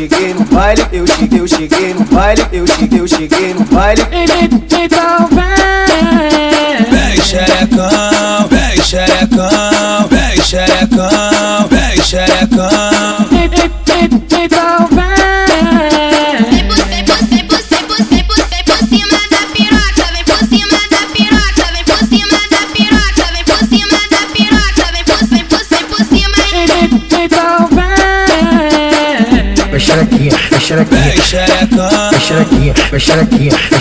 [0.00, 4.00] cheguei no baile, eu cheguei, eu cheguei no baile, eu cheguei, eu cheguei no baile.
[4.02, 12.70] Então vem, Vem xerecão, vem xerecão, vem xerecão, vem xerecão.
[14.42, 14.89] então
[29.70, 29.80] vem.
[29.80, 31.00] Xerequinha, vem xerequinha,
[32.10, 33.80] Vem xerequinha, vem xerequinha, vem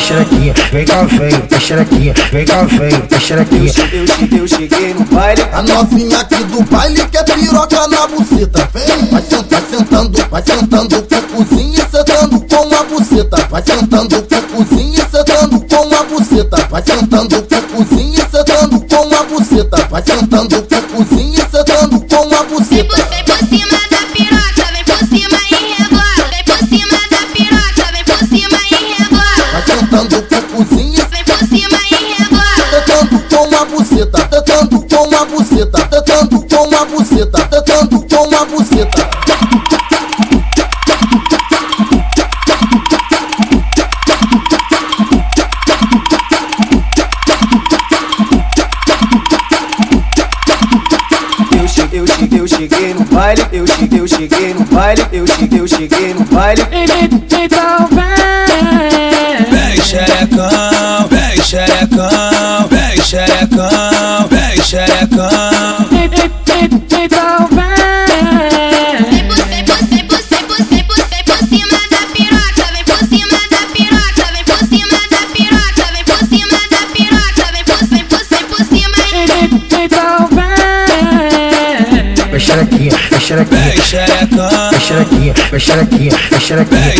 [0.00, 3.72] xerequinha, vem cá feio, vem xerequinha, vem cá feio, vem Eu xerequinha.
[3.72, 5.42] cheguei, eu cheguei, eu cheguei no baile.
[5.52, 8.68] A novinha aqui do baile quer piroca na buceta.
[8.74, 13.46] Vem, vai, sen- vai sentando, vai sentando com o cozinho e sentando com a buceta.
[13.50, 16.56] Vai sentando com o cozinho e sentando com a buceta.
[16.70, 19.86] Vai sentando com o cozinho e sentando com a buceta.
[19.90, 20.59] Vai sentando
[34.00, 39.10] buceta, tentando com a buceta, tentando com a buceta, tentando com a buceta.
[51.52, 55.26] Eu cheguei, eu cheguei, eu cheguei no baile, eu cheguei, eu cheguei no baile, eu
[55.26, 56.62] cheguei, eu cheguei no baile.
[56.62, 58.20] Então vem.
[59.50, 62.08] Vem xerecão, vem xerecão,
[63.10, 65.26] xerecão, vem xerecão.
[65.90, 67.66] Então vem.
[69.10, 72.66] Vem por, vem por, vem por, vem por, vem por, vem por cima da piroca,
[72.72, 77.44] vem por cima da piroca, vem por cima da piroca, vem por cima da piroca,
[77.52, 78.94] vem por, vem por, vem por cima.
[79.82, 82.14] Então vem.
[82.30, 82.99] Vem xerequinha,
[83.30, 86.94] xerequinha, Vem xerecão, vem xerequinha, vem xerequinha, vem xerequinha,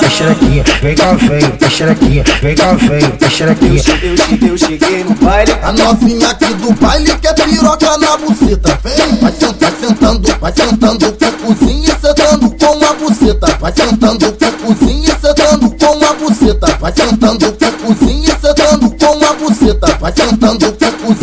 [0.00, 3.82] vem xerequinha, vem cá feio, vem xerequinha, vem cá feio, vem Eu xerequinha.
[3.82, 5.52] cheguei, eu cheguei, eu cheguei no baile.
[5.62, 8.78] A novinha aqui do baile quer piroca na buceta.
[8.84, 13.46] Vem, vai, sen- vai sentando, vai sentando com e sentando com a buceta.
[13.58, 16.76] Vai sentando com e sentando com a buceta.
[16.78, 19.96] Vai sentando com e sentando com a buceta.
[19.98, 21.14] Vai sentando com o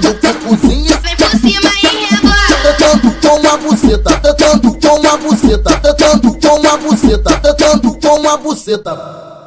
[0.00, 2.34] sentando com o cozinho e Vem por cima e rebola.
[2.62, 4.16] tentando com a buceta.
[4.20, 5.80] Tentando com a buceta.
[5.80, 7.36] Tentando com a buceta.
[7.38, 9.41] Tentando com a buceta.